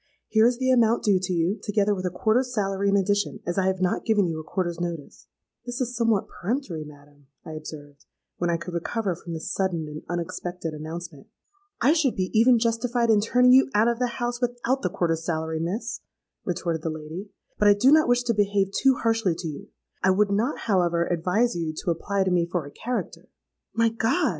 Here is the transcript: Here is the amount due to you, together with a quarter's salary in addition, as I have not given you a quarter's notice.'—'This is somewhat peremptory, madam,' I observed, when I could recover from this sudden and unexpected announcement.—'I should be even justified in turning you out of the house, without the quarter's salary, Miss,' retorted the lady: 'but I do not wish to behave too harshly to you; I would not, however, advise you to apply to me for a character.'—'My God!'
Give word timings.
Here 0.29 0.47
is 0.47 0.57
the 0.57 0.71
amount 0.71 1.03
due 1.03 1.19
to 1.21 1.31
you, 1.31 1.59
together 1.61 1.93
with 1.93 2.07
a 2.07 2.09
quarter's 2.09 2.51
salary 2.55 2.89
in 2.89 2.97
addition, 2.97 3.39
as 3.45 3.59
I 3.59 3.67
have 3.67 3.81
not 3.81 4.03
given 4.03 4.25
you 4.25 4.39
a 4.39 4.43
quarter's 4.43 4.79
notice.'—'This 4.79 5.79
is 5.79 5.95
somewhat 5.95 6.27
peremptory, 6.27 6.83
madam,' 6.83 7.27
I 7.45 7.51
observed, 7.51 8.07
when 8.37 8.49
I 8.49 8.57
could 8.57 8.73
recover 8.73 9.15
from 9.15 9.33
this 9.33 9.51
sudden 9.51 9.87
and 9.87 10.01
unexpected 10.09 10.73
announcement.—'I 10.73 11.93
should 11.93 12.15
be 12.15 12.31
even 12.33 12.57
justified 12.57 13.11
in 13.11 13.21
turning 13.21 13.51
you 13.51 13.69
out 13.75 13.87
of 13.87 13.99
the 13.99 14.07
house, 14.17 14.41
without 14.41 14.81
the 14.81 14.89
quarter's 14.89 15.23
salary, 15.23 15.59
Miss,' 15.59 15.99
retorted 16.45 16.81
the 16.81 16.89
lady: 16.89 17.29
'but 17.59 17.67
I 17.67 17.75
do 17.75 17.91
not 17.91 18.07
wish 18.07 18.23
to 18.23 18.33
behave 18.33 18.71
too 18.71 18.95
harshly 18.95 19.35
to 19.37 19.47
you; 19.47 19.67
I 20.01 20.09
would 20.09 20.31
not, 20.31 20.61
however, 20.61 21.05
advise 21.05 21.55
you 21.55 21.75
to 21.85 21.91
apply 21.91 22.23
to 22.23 22.31
me 22.31 22.47
for 22.51 22.65
a 22.65 22.71
character.'—'My 22.71 23.89
God!' 23.89 24.29